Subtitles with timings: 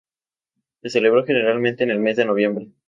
[0.81, 2.71] Se celebra generalmente en el mes de noviembre.